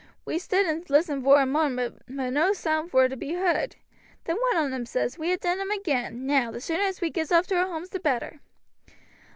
[0.25, 3.75] We stood and listened vor a moment, but no sound war to be heard.
[4.23, 6.25] Then one on em says, 'We ha' done 'em agin.
[6.25, 8.39] Now the sooner as we gets off to our homes the better.'